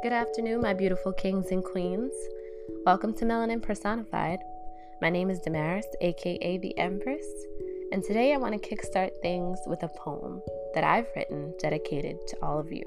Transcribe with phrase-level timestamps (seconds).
[0.00, 2.12] Good afternoon, my beautiful kings and queens.
[2.86, 4.38] Welcome to Melanin Personified.
[5.02, 7.26] My name is Damaris, aka the Empress,
[7.90, 10.40] and today I want to kickstart things with a poem
[10.74, 12.84] that I've written dedicated to all of you.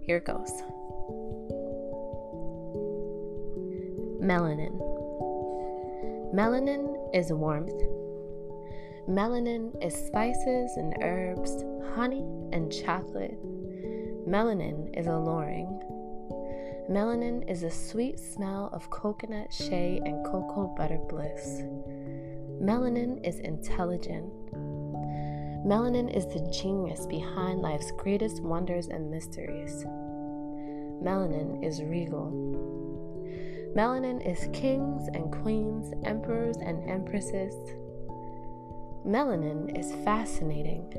[0.00, 0.50] Here it goes
[4.22, 4.80] Melanin.
[6.34, 7.82] Melanin is warmth.
[9.06, 13.38] Melanin is spices and herbs, honey and chocolate.
[14.26, 15.97] Melanin is alluring.
[16.90, 21.60] Melanin is a sweet smell of coconut, shea, and cocoa butter bliss.
[22.62, 24.32] Melanin is intelligent.
[25.66, 29.84] Melanin is the genius behind life's greatest wonders and mysteries.
[31.04, 32.32] Melanin is regal.
[33.76, 37.52] Melanin is kings and queens, emperors and empresses.
[39.06, 40.90] Melanin is fascinating.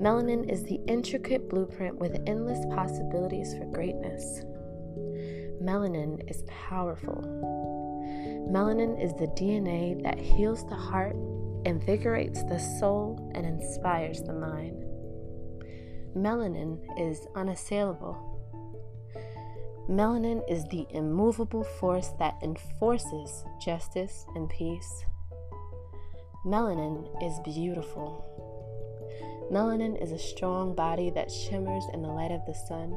[0.00, 4.46] Melanin is the intricate blueprint with endless possibilities for greatness.
[5.62, 7.22] Melanin is powerful.
[8.50, 11.14] Melanin is the DNA that heals the heart,
[11.64, 14.82] invigorates the soul, and inspires the mind.
[16.16, 18.16] Melanin is unassailable.
[19.88, 25.04] Melanin is the immovable force that enforces justice and peace.
[26.44, 28.28] Melanin is beautiful.
[29.52, 32.96] Melanin is a strong body that shimmers in the light of the sun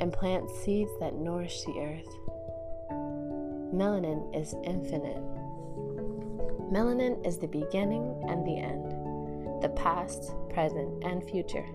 [0.00, 2.08] and plant seeds that nourish the earth.
[3.72, 5.22] Melanin is infinite.
[6.72, 11.66] Melanin is the beginning and the end, the past, present, and future.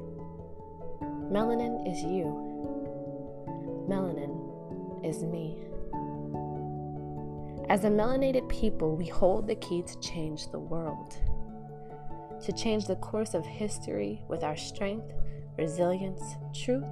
[1.31, 2.26] Melanin is you.
[3.90, 5.58] Melanin is me.
[7.70, 11.18] As a melanated people, we hold the key to change the world,
[12.44, 15.12] to change the course of history with our strength,
[15.58, 16.22] resilience,
[16.53, 16.86] truth,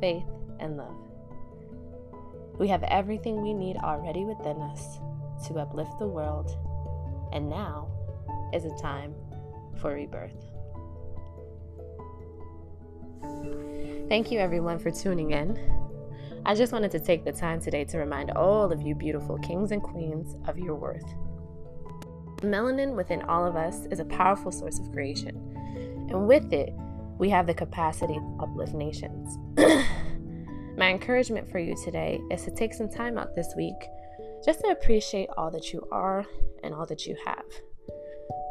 [0.00, 0.26] faith,
[0.60, 0.96] and love.
[2.58, 4.98] We have everything we need already within us
[5.46, 6.56] to uplift the world,
[7.32, 7.88] and now
[8.52, 9.14] is a time
[9.80, 10.34] for rebirth.
[14.08, 15.58] Thank you, everyone, for tuning in.
[16.46, 19.70] I just wanted to take the time today to remind all of you beautiful kings
[19.70, 21.04] and queens of your worth.
[22.38, 25.36] Melanin within all of us is a powerful source of creation,
[26.08, 26.72] and with it,
[27.18, 29.38] we have the capacity to uplift nations.
[30.78, 33.74] My encouragement for you today is to take some time out this week
[34.44, 36.24] just to appreciate all that you are
[36.62, 37.44] and all that you have.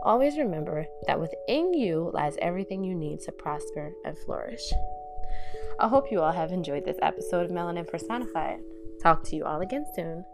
[0.04, 4.74] Always remember that within you lies everything you need to prosper and flourish.
[5.80, 8.60] I hope you all have enjoyed this episode of Melanin Personified.
[9.02, 10.26] Talk to you all again soon.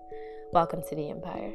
[0.51, 1.53] Welcome to the Empire.